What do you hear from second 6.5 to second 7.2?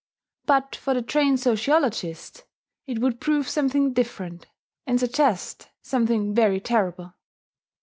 terrible.